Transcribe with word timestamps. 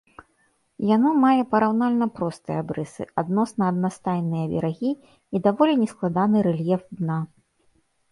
Яно 0.95 1.09
мае 1.23 1.41
параўнальна 1.51 2.07
простыя 2.15 2.57
абрысы, 2.63 3.03
адносна 3.23 3.63
аднастайныя 3.73 4.45
берагі 4.55 4.91
і 5.37 5.43
даволі 5.49 5.73
нескладаны 5.83 6.37
рэльеф 6.49 6.81
дна. 7.03 7.19